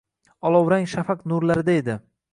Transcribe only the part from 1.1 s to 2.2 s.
nurlarida edi